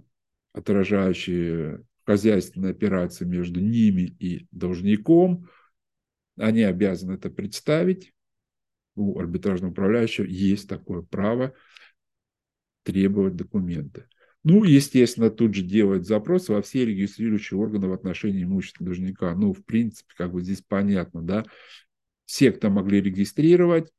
[0.52, 5.48] отражающие хозяйственные операции между ними и должником–
[6.40, 8.12] они обязаны это представить.
[8.96, 11.55] У арбитражного управляющего есть такое право
[12.83, 14.07] требовать документы.
[14.42, 19.35] Ну, естественно, тут же делать запрос во все регистрирующие органы в отношении имущества должника.
[19.35, 21.44] Ну, в принципе, как бы здесь понятно, да.
[22.24, 23.90] Все, кто могли регистрировать,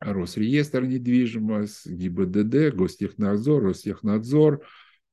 [0.00, 4.64] Росреестр недвижимость, ГИБДД, Гостехнадзор, Ростехнадзор,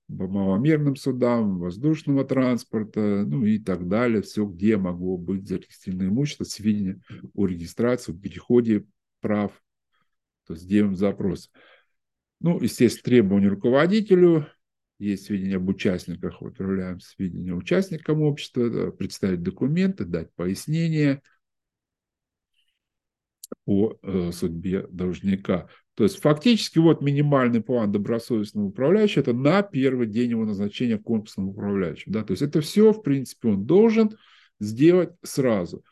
[0.09, 4.21] по маломерным судам, воздушного транспорта, ну и так далее.
[4.21, 6.99] Все, где могло быть зарегистрировано имущество, сведения
[7.33, 8.85] о регистрации, о переходе
[9.21, 9.51] прав,
[10.47, 11.51] то есть делаем запрос.
[12.41, 14.47] Ну, естественно, требования руководителю,
[14.97, 21.21] есть сведения об участниках, отправляем сведения участникам общества, представить документы, дать пояснение–
[23.65, 25.67] о э, судьбе должника.
[25.99, 31.49] То есть фактически вот минимальный план добросовестного управляющего– это на первый день его назначения конкурсным
[31.49, 32.13] управляющим.
[32.13, 32.23] Да?
[32.23, 34.11] То есть это все, в принципе, он должен
[34.61, 35.83] сделать сразу.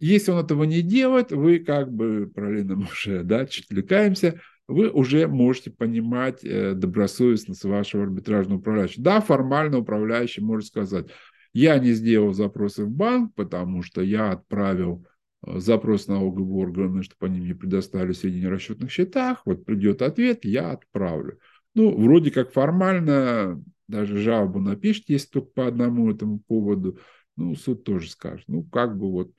[0.00, 5.28] Если он этого не делает, вы как бы, параллельно уже да, чуть отвлекаемся, вы уже
[5.28, 9.04] можете понимать э, добросовестность вашего арбитражного управляющего.
[9.04, 11.06] Да, формально управляющий может сказать,
[11.52, 15.06] я не сделал запросы в банк, потому что я отправил
[15.46, 20.72] запрос налогового органа, чтобы они мне предоставили сведения о расчетных счетах, вот придет ответ, я
[20.72, 21.38] отправлю.
[21.74, 26.98] Ну, вроде как формально, даже жалобу напишите, если только по одному этому поводу,
[27.36, 28.44] ну, суд тоже скажет.
[28.48, 29.32] Ну, как бы вот,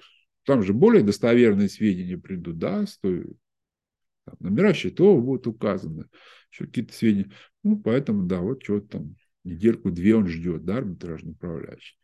[0.45, 3.35] там же более достоверные сведения придут, да, стоит,
[4.25, 6.05] там, номера счетов будут указаны,
[6.51, 7.31] еще какие-то сведения.
[7.63, 11.97] Ну, поэтому, да, вот что-то там, недельку-две он ждет, да, арбитражный управляющий.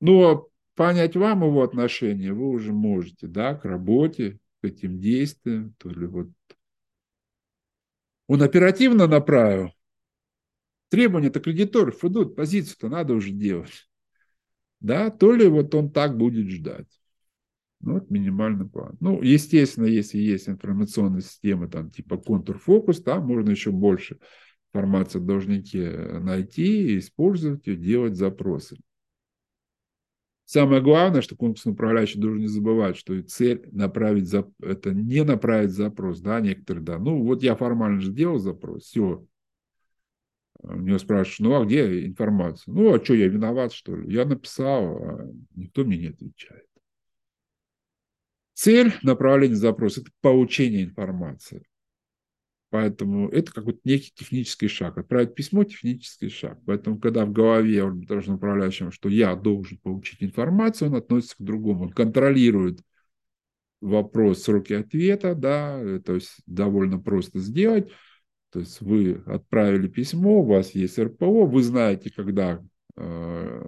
[0.00, 0.47] Ну, а
[0.78, 6.06] понять вам его отношение вы уже можете, да, к работе, к этим действиям, то ли
[6.06, 6.28] вот
[8.28, 9.72] он оперативно направил,
[10.90, 13.88] требования-то кредиторов идут, позицию-то надо уже делать,
[14.78, 16.86] да, то ли вот он так будет ждать.
[17.80, 18.96] Ну, вот минимальный план.
[19.00, 24.18] Ну, естественно, если есть информационная система, там, типа контур-фокус, там можно еще больше
[24.72, 28.76] информации о должнике найти, использовать и делать запросы.
[30.48, 35.72] Самое главное, что конкурсный управляющий должен не забывать, что цель направить за, это не направить
[35.72, 36.98] запрос, да, некоторые, да.
[36.98, 39.26] Ну, вот я формально же сделал запрос, все.
[40.60, 42.72] У него спрашивают, ну, а где информация?
[42.72, 44.10] Ну, а что, я виноват, что ли?
[44.10, 46.64] Я написал, а никто мне не отвечает.
[48.54, 51.67] Цель направления запроса– это получение информации.
[52.70, 54.98] Поэтому это какой-то некий технический шаг.
[54.98, 56.58] Отправить письмо– технический шаг.
[56.66, 61.84] Поэтому, когда в голове арбитражного управляющего, что я должен получить информацию, он относится к другому.
[61.84, 62.80] Он контролирует
[63.80, 67.90] вопрос сроки ответа, да, то есть довольно просто сделать.
[68.50, 72.62] То есть вы отправили письмо, у вас есть РПО, вы знаете, когда
[72.96, 73.62] э,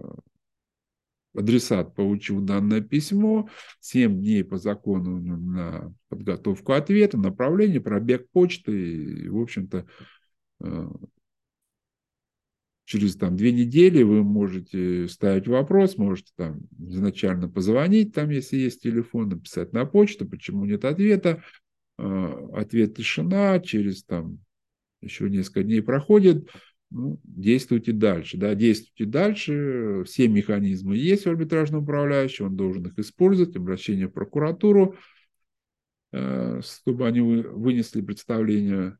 [1.34, 3.48] адресат получил данное письмо,
[3.80, 9.86] 7 дней по закону на подготовку ответа, направление, пробег почты, и, в общем-то,
[10.62, 10.88] э,
[12.84, 18.82] через там две недели вы можете ставить вопрос, можете там изначально позвонить, там, если есть
[18.82, 21.42] телефон, написать на почту, почему нет ответа,
[21.98, 24.40] э, ответ тишина, через там
[25.00, 26.48] еще несколько дней проходит,
[26.90, 28.36] ну, действуйте дальше.
[28.36, 30.02] Да, действуйте дальше.
[30.06, 34.96] Все механизмы есть у арбитражного управляющего, он должен их использовать, обращение в прокуратуру,
[36.12, 38.98] э, чтобы они вынесли представление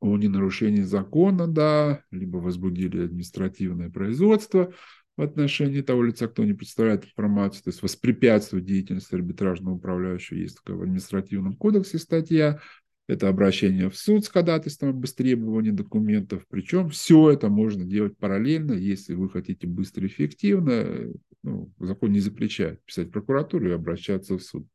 [0.00, 4.72] о ненарушении закона, да, либо возбудили административное производство
[5.16, 10.58] в отношении того лица, кто не представляет информацию, то есть воспрепятствовать деятельности арбитражного управляющего, есть
[10.58, 12.60] такая в административном кодексе статья,
[13.08, 16.44] это обращение в суд с ходатайством об истребовании документов.
[16.48, 21.12] Причем все это можно делать параллельно, если вы хотите быстро и эффективно.
[21.42, 24.66] Ну, закон не запрещает писать прокуратуру и обращаться в суд.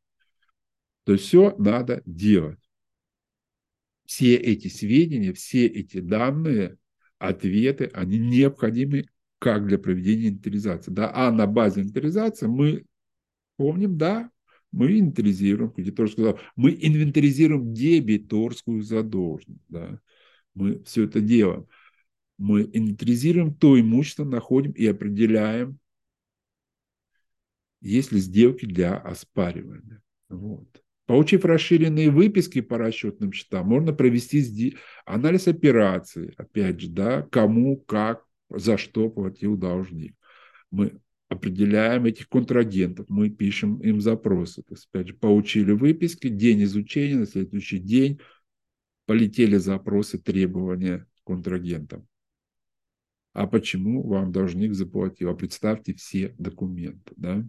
[1.04, 2.58] То есть все надо делать.
[4.06, 6.78] Все эти сведения, все эти данные,
[7.18, 9.06] ответы, они необходимы
[9.38, 10.90] как для проведения инвентаризации.
[10.90, 11.10] Да?
[11.14, 12.84] А на базе инвентаризации мы
[13.56, 14.30] помним, да,
[14.72, 19.62] мы инвентаризируем, кредитор сказал, мы инвентаризируем дебиторскую задолженность.
[19.68, 20.00] Да?
[20.54, 21.66] Мы все это делаем.
[22.38, 25.78] Мы инвентаризируем то имущество, находим и определяем,
[27.80, 30.02] есть ли сделки для оспаривания.
[30.28, 30.82] Вот.
[31.06, 38.24] Получив расширенные выписки по расчетным счетам, можно провести анализ операции, опять же, да, кому, как,
[38.48, 40.16] за что платил должник.
[40.70, 41.01] Мы
[41.32, 44.62] определяем этих контрагентов, мы пишем им запросы.
[44.62, 48.20] То есть, опять же, получили выписки, день изучения, на следующий день
[49.06, 52.06] полетели запросы, требования контрагентам.
[53.32, 55.30] А почему вам должник заплатил?
[55.30, 57.14] А представьте все документы.
[57.16, 57.44] Да?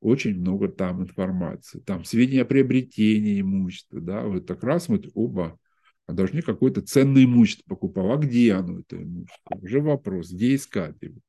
[0.00, 1.78] Очень много там информации.
[1.80, 4.00] Там сведения о приобретении имущества.
[4.00, 4.24] Да?
[4.24, 5.58] Вот как раз вот оба
[6.06, 8.12] А должник какое-то ценное имущество покупал.
[8.12, 9.56] А где оно, это имущество?
[9.60, 11.20] Уже вопрос, где искать его?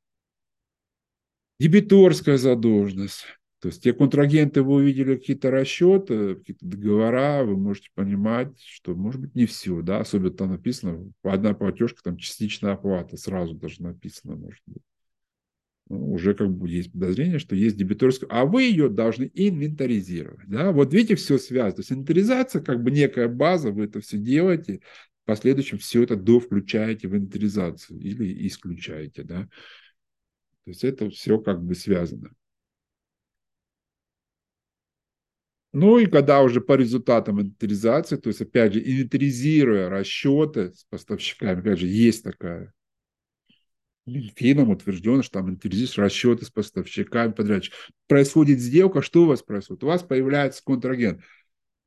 [1.60, 3.26] Дебиторская задолженность.
[3.64, 9.22] То есть те контрагенты, вы увидели какие-то расчеты, какие-то договора, вы можете понимать, что может
[9.22, 14.36] быть не все, да, особенно там написано, одна платежка, там частичная оплата, сразу даже написано,
[14.36, 14.84] может быть.
[15.88, 20.74] Ну, уже как бы есть подозрение, что есть дебиторская, а вы ее должны инвентаризировать, да,
[20.74, 24.82] вот видите, все связано, то есть инвентаризация как бы некая база, вы это все делаете,
[25.24, 29.48] в последующем все это довключаете в инвентаризацию или исключаете, да,
[30.66, 32.32] то есть это все как бы связано.
[35.74, 41.60] Ну и когда уже по результатам инвентаризации, то есть опять же инвентаризируя расчеты с поставщиками,
[41.60, 42.74] опять же есть такая
[44.06, 47.82] Минфином утверждено, что там инвентаризируешь расчеты с поставщиками, подрядчиками.
[48.08, 49.84] Происходит сделка, что у вас происходит?
[49.84, 51.22] У вас появляется контрагент.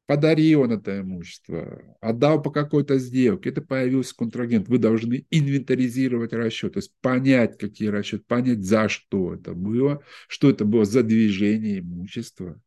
[0.06, 4.68] Подарил он это имущество, отдал по какой-то сделке, это появился контрагент.
[4.68, 10.48] Вы должны инвентаризировать расчет, то есть понять, какие расчеты, понять, за что это было, что
[10.48, 12.60] это было за движение имущества,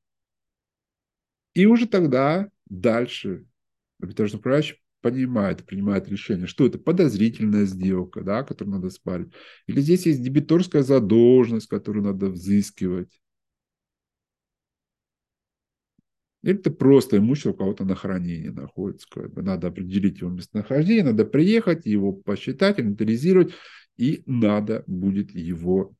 [1.53, 3.45] и уже тогда дальше
[4.01, 9.31] арбитражный управляющий понимает, принимает решение, что это подозрительная сделка, да, которую надо спарить.
[9.67, 13.19] Или здесь есть дебиторская задолженность, которую надо взыскивать.
[16.41, 19.07] Или это просто имущество у кого-то на хранении находится.
[19.09, 23.53] Как бы надо определить его местонахождение, надо приехать, его посчитать, инвентаризировать,
[23.97, 25.93] и надо будет его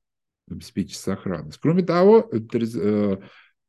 [0.50, 1.60] обеспечить сохранность.
[1.60, 3.18] Кроме того, э,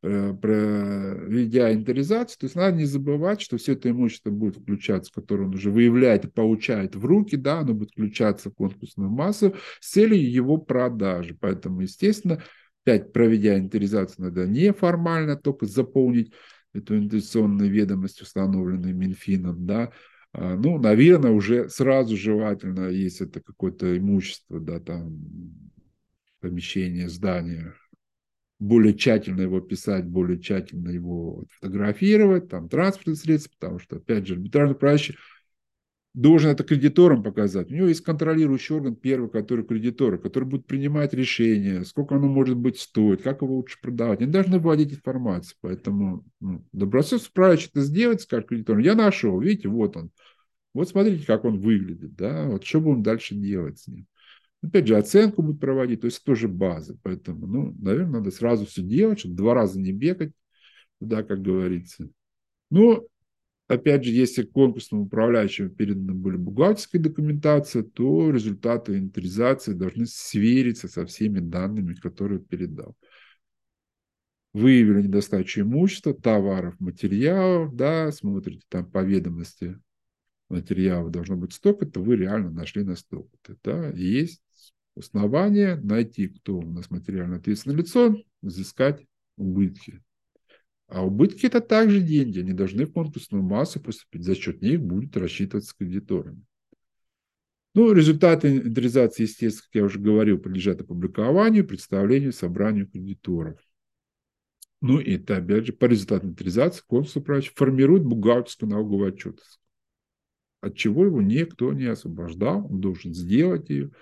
[0.03, 5.45] Э, проведя инвентаризацию, то есть надо не забывать, что все это имущество будет включаться, которое
[5.45, 9.91] он уже выявляет и получает в руки, да, оно будет включаться в конкурсную массу с
[9.91, 11.37] целью его продажи.
[11.39, 12.43] Поэтому, естественно,
[12.83, 16.33] опять проведя инвентаризацию, надо не формально только заполнить
[16.73, 19.93] эту инвестиционную ведомость, установленную Минфином, да,
[20.33, 25.19] а, ну, наверное, уже сразу желательно, если это какое-то имущество, да, там,
[26.41, 27.75] помещение, здание,
[28.59, 34.35] более тщательно его писать, более тщательно его фотографировать, там транспортные средства, потому что, опять же,
[34.35, 35.17] арбитражный управляющий
[36.15, 37.71] должен это кредиторам показать.
[37.71, 42.57] У него есть контролирующий орган, первый, который кредиторы, который будет принимать решения, сколько оно может
[42.57, 44.21] быть стоить, как его лучше продавать.
[44.21, 45.57] Они должны вводить информацию.
[45.61, 50.11] Поэтому ну, добросовестный управляющий это сделать, скажет кредиторам, я нашел, видите, вот он.
[50.73, 54.07] Вот смотрите, как он выглядит, да, вот что будем дальше делать с ним.
[54.63, 56.99] Опять же, оценку будет проводить, то есть тоже базы.
[57.03, 60.33] Поэтому, ну, наверное, надо сразу все делать, чтобы два раза не бегать
[61.01, 62.09] туда, как говорится.
[62.71, 63.09] Ну,
[63.71, 71.07] опять же, если конкурсному управляющему переданы были бухгалтерская документация, то результаты инвентаризации должны свериться со
[71.07, 72.97] всеми данными, которые передал.
[74.53, 79.79] Выявили недостачу имущества, товаров, материалов, да, смотрите там по ведомости
[80.49, 83.57] материалов должно быть столько-то, вы реально нашли на столько-то.
[83.63, 83.91] Да?
[83.91, 84.43] есть
[84.97, 89.07] основания найти, кто у нас материально ответственное лицо, взыскать
[89.37, 90.03] убытки.
[90.91, 95.17] А убытки– это также деньги, они должны в конкурсную массу поступить, за счет них будет
[95.17, 96.45] рассчитываться с кредиторами.
[97.75, 103.61] Ну, результаты инвентаризации, естественно, как я уже говорил, подлежат опубликованию, представлению, собранию кредиторов.
[104.81, 107.25] Ну, и это, опять же, по результатам инвентаризации консул
[107.55, 109.61] формирует бухгалтерскую налоговую отчетность.
[110.61, 113.93] От чего его никто не освобождал, он должен сделать ее,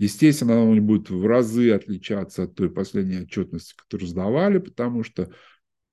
[0.00, 5.30] Естественно, она будет в разы отличаться от той последней отчетности, которую сдавали, потому что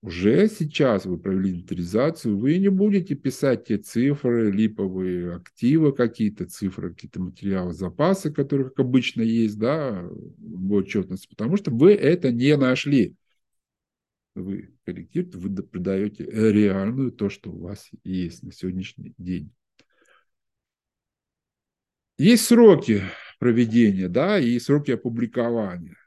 [0.01, 6.93] уже сейчас вы провели инвентаризацию, вы не будете писать те цифры, липовые активы какие-то, цифры,
[6.93, 12.55] какие-то материалы, запасы, которые, как обычно, есть да, в отчетности, потому что вы это не
[12.57, 13.15] нашли.
[14.35, 19.51] Вы корректируете, вы придаете реальную то, что у вас есть на сегодняшний день.
[22.19, 23.01] Есть сроки
[23.39, 25.97] проведения, да, и сроки опубликования.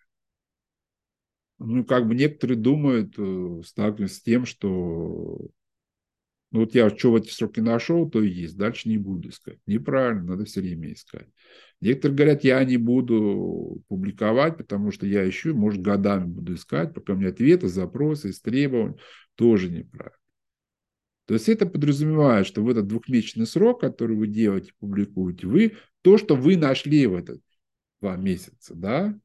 [1.60, 5.50] Ну, как бы некоторые думают, э, сталкиваются с тем, что
[6.52, 9.58] ну вот я что в эти сроки нашел, то и есть, дальше не буду искать.
[9.66, 11.28] Неправильно, надо все время искать.
[11.80, 17.12] Некоторые говорят, я не буду публиковать, потому что я ищу, может, годами буду искать, пока
[17.12, 18.96] у меня ответы, запросы, истребования,
[19.36, 20.16] тоже неправильно.
[21.26, 26.18] То есть это подразумевает, что в этот двухмесячный срок, который вы делаете, публикуете, вы то,
[26.18, 27.40] что вы нашли в этот
[28.00, 29.16] два месяца, да,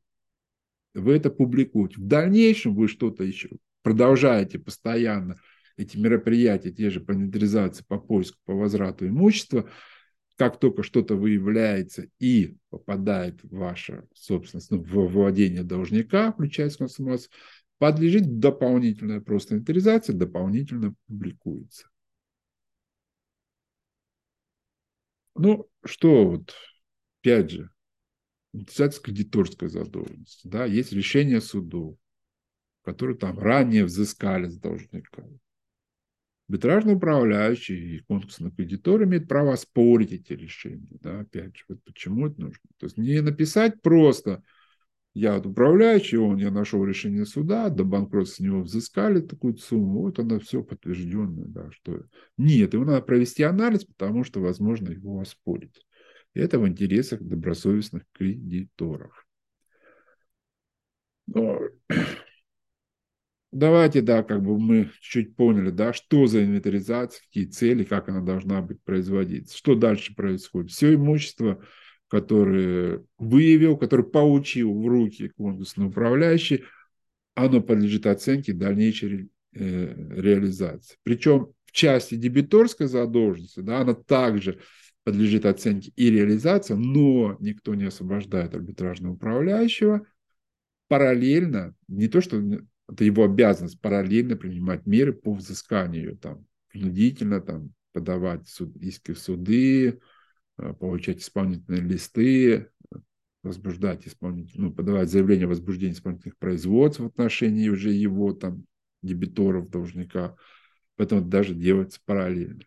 [0.99, 1.99] вы это публикуете.
[1.99, 3.49] В дальнейшем вы что-то еще
[3.81, 5.37] продолжаете постоянно
[5.77, 7.13] эти мероприятия, те же по
[7.87, 9.69] по поиску, по возврату имущества,
[10.37, 17.31] как только что-то выявляется и попадает в ваше собственность, ну, в владение должника, включая консумацию,
[17.77, 21.87] подлежит дополнительная просто инвентаризация, дополнительно публикуется.
[25.35, 26.53] Ну, что вот,
[27.21, 27.69] опять же,
[28.55, 30.47] монетизация кредиторской задолженности.
[30.47, 31.97] Да, есть решение судов,
[32.83, 35.23] которые там ранее взыскали с должника.
[36.47, 40.97] Арбитражный управляющий и конкурсный кредитор имеет право спорить эти решения.
[41.01, 42.61] Да, опять же, вот почему это нужно.
[42.77, 44.43] То есть не написать просто
[45.15, 50.01] я вот управляющий, он, я нашел решение суда, до банкротства с него взыскали такую сумму,
[50.01, 52.01] вот она все подтвержденная, да, что
[52.37, 55.84] нет, его надо провести анализ, потому что возможно его оспорить.
[56.35, 59.25] Это в интересах добросовестных кредиторов.
[61.27, 61.59] Но
[63.51, 68.21] давайте, да, как бы мы чуть поняли, да, что за инвентаризация, какие цели, как она
[68.21, 70.71] должна быть производиться, что дальше происходит.
[70.71, 71.63] Все имущество,
[72.09, 76.65] которое выявил, которое получил в руки конкурсный управляющий,
[77.33, 80.97] оно подлежит оценке дальнейшей э, реализации.
[81.03, 84.59] Причем в части дебиторской задолженности, да, она также
[85.05, 90.05] подлежит оценке и реализации, но никто не освобождает арбитражного управляющего
[90.87, 92.41] параллельно, не то что
[92.89, 99.19] это его обязанность параллельно принимать меры по взысканию, там, принудительно там, подавать суд, иски в
[99.19, 99.99] суды,
[100.57, 102.69] э, получать исполнительные листы,
[103.43, 108.65] возбуждать исполнитель, ну, подавать заявление о возбуждении исполнительных производств в отношении уже его там
[109.03, 110.35] дебиторов, должника.
[110.95, 112.63] Поэтому даже делается параллельно.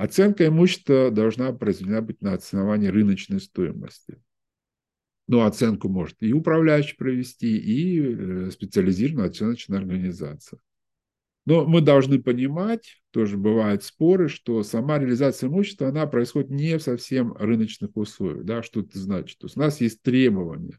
[0.00, 4.16] Оценка имущества должна произведена быть на основании рыночной стоимости.
[5.28, 10.58] Ну, оценку может и управляющий провести, и э, специализированная оценочная организация.
[11.44, 16.82] Но мы должны понимать, тоже бывают споры, что сама реализация имущества, она происходит не в
[16.82, 18.46] совсем рыночных условиях.
[18.46, 18.62] Да?
[18.62, 19.36] Что это значит?
[19.36, 20.78] То есть у нас есть требования,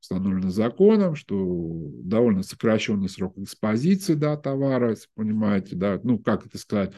[0.00, 6.56] установлены законом, что довольно сокращенный срок экспозиции да, товара, если понимаете, да, ну, как это
[6.56, 6.94] сказать,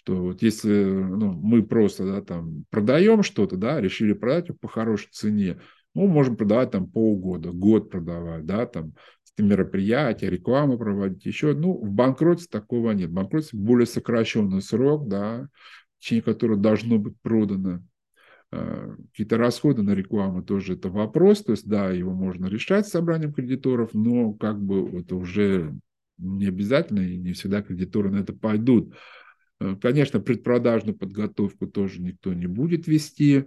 [0.00, 5.08] что вот если ну, мы просто да, там, продаем что-то, да, решили продать по хорошей
[5.12, 5.60] цене,
[5.94, 8.94] ну, можем продавать там полгода, год продавать, да, там
[9.36, 11.54] мероприятия, рекламу проводить, еще.
[11.54, 13.10] Ну, в банкротстве такого нет.
[13.10, 15.48] В банкротстве более сокращенный срок, да,
[15.98, 17.82] в течение которого должно быть продано.
[18.52, 22.90] А, какие-то расходы на рекламу тоже это вопрос, то есть, да, его можно решать с
[22.90, 25.74] собранием кредиторов, но как бы это уже
[26.16, 28.94] не обязательно, и не всегда кредиторы на это пойдут.
[29.60, 33.44] А, конечно, предпродажную подготовку тоже никто не будет вести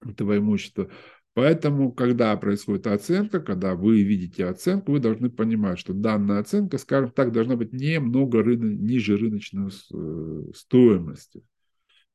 [0.00, 0.90] этого имущества.
[1.34, 7.10] Поэтому, когда происходит оценка, когда вы видите оценку, вы должны понимать, что данная оценка, скажем
[7.10, 11.42] так, должна быть немного рыно, ниже рыночной э, стоимости.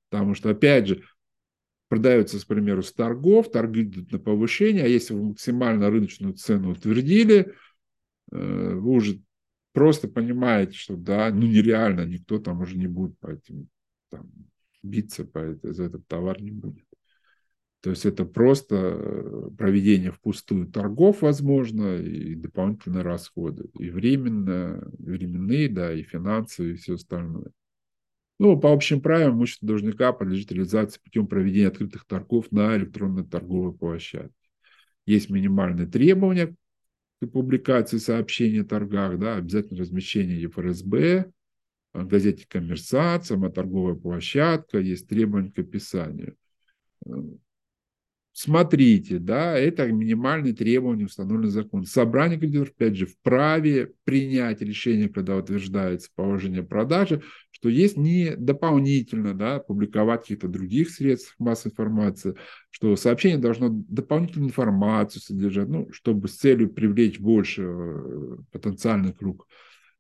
[0.10, 1.04] Потому что, опять же,
[1.88, 6.72] продается, к примеру, с торгов, торги идут на повышение, а если вы максимально рыночную цену
[6.72, 7.54] утвердили,
[8.32, 9.22] э, вы уже
[9.74, 13.70] просто понимаете, что да, ну нереально, никто там уже не будет по этим
[14.10, 14.30] там,
[14.84, 16.86] биться, по это, за этот товар не будет.
[17.82, 23.70] То есть это просто э, проведение впустую торгов, возможно, и дополнительные расходы.
[23.80, 27.52] И временно, временные, да, и финансовые, и все остальное.
[28.38, 33.74] Ну, по общим правилам, имущество должника подлежит реализации путем проведения открытых торгов на электронной торговой
[33.74, 34.32] площадке.
[35.08, 36.56] Есть минимальные требования
[37.28, 41.32] публикации сообщений о торгах, да, обязательно размещение ЕФРСБ,
[41.94, 46.36] в газете «Коммерсант», сама торговая площадка, есть требования к описанию
[48.34, 51.86] смотрите, да, это минимальные требования, установлены закон.
[51.86, 57.22] Собрание кредиторов, опять же, вправе принять решение, когда утверждается положение продажи,
[57.62, 62.36] что есть не дополнительно да, публиковать каких-то других средств массовой информации,
[62.72, 69.48] что сообщение должно дополнительную информацию содержать, ну, чтобы с целью привлечь больше э, потенциальный круг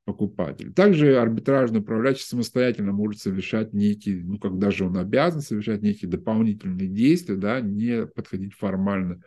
[0.06, 0.74] покупатель.
[0.74, 6.88] Также арбитражный управляющий самостоятельно может совершать некие, ну, когда же он обязан совершать некие дополнительные
[6.88, 9.22] действия, да, не подходить формально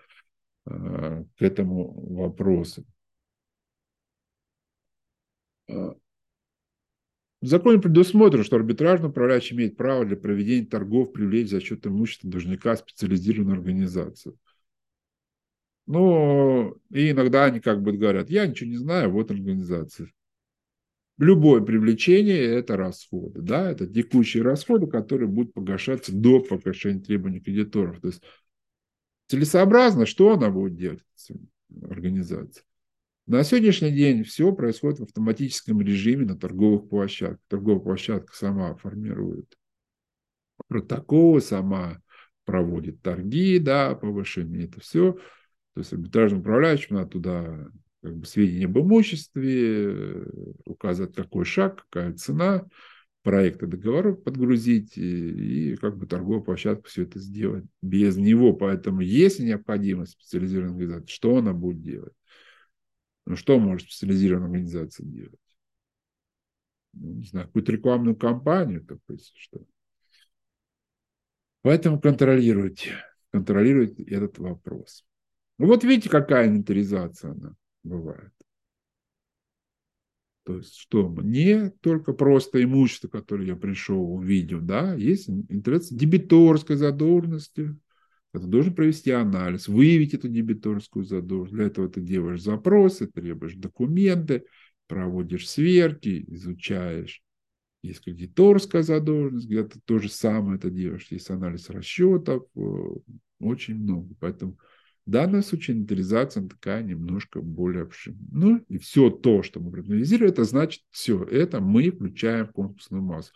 [0.66, 2.84] э, к этому вопросу.
[7.44, 12.30] В законе предусмотрено, что арбитражный управляющий имеет право для проведения торгов привлечь за счет имущества
[12.30, 14.38] должника специализированную организацию.
[15.84, 20.10] Ну, и иногда они как бы говорят, я ничего не знаю, вот организация.
[21.18, 23.42] Любое привлечение– это расходы.
[23.42, 23.70] Да?
[23.70, 28.00] Это текущие расходы, которые будут погашаться до погашения требований кредиторов.
[28.00, 28.22] То есть
[29.26, 31.02] целесообразно, что она будет делать,
[31.82, 32.64] организация?
[33.26, 37.40] На сегодняшний день все происходит в автоматическом режиме на торговых площадках.
[37.48, 39.56] Торговая площадка сама формирует
[40.68, 42.00] протоколы, сама
[42.44, 45.12] проводит торги, да, повышение, это все.
[45.74, 47.66] То есть арбитражным управляющим надо туда
[48.02, 50.26] как бы, сведения об имуществе,
[50.66, 52.66] указать, какой шаг, какая цена.
[53.22, 58.52] проекта договоров подгрузить и, и как бы торговую площадку все это сделать без него.
[58.52, 62.12] Поэтому если необходимость специализированной организации, что она будет делать?
[63.26, 65.40] Ну, что может специализированная организация делать?
[66.92, 69.64] Ну, не знаю, какую-то рекламную кампанию, то есть что.
[71.62, 72.92] Поэтому контролируйте,
[73.30, 75.04] контролируйте этот вопрос.
[75.58, 78.32] Ну, вот видите, какая инвентаризация она бывает.
[80.44, 81.08] То есть что?
[81.22, 87.74] Не только просто имущество, которое я пришел, увидел, да, есть интерес дебиторской задолженности.
[88.34, 91.54] Это должен провести анализ, выявить эту дебиторскую задолженность.
[91.54, 94.44] Для этого ты делаешь запросы, требуешь документы,
[94.88, 97.22] проводишь сверки, изучаешь.
[97.82, 101.06] Есть кредиторская задолженность, где ты то же самое это делаешь.
[101.10, 102.60] Есть анализ расчетов, э,
[103.38, 104.12] очень много.
[104.18, 104.58] Поэтому
[105.06, 108.26] в данном случае инвентаризация такая немножко более обширная.
[108.32, 113.02] Ну и все то, что мы проанализировали, это значит все это мы включаем в конкурсную
[113.02, 113.32] массу.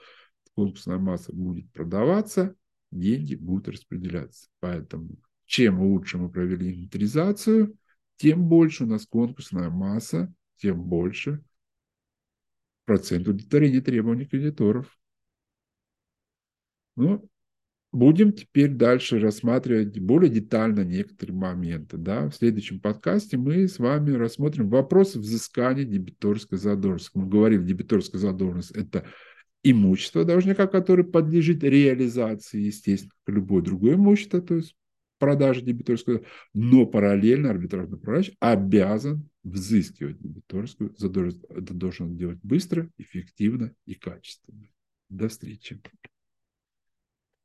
[0.56, 2.56] Конкурсная масса будет продаваться,
[2.90, 4.48] деньги будут распределяться.
[4.60, 5.16] Поэтому
[5.46, 7.76] чем лучше мы провели инвентаризацию,
[8.16, 11.42] тем больше у нас конкурсная масса, тем больше
[12.84, 14.98] процент удовлетворения требований кредиторов.
[16.96, 17.28] Ну,
[17.90, 21.96] Будем теперь дальше рассматривать более детально некоторые моменты.
[21.96, 22.28] Да?
[22.28, 27.16] В следующем подкасте мы с вами рассмотрим вопросы взыскания дебиторской задолженности.
[27.16, 29.06] Мы говорили, дебиторская задолженность– это
[29.70, 34.74] имущество должника, которое подлежит реализации, естественно, как любое другое имущество, то есть
[35.18, 41.44] продажа дебиторской, но параллельно арбитражный управляющий обязан взыскивать дебиторскую задолженность.
[41.48, 44.68] Это должен делать быстро, эффективно и качественно.
[45.08, 45.80] До встречи.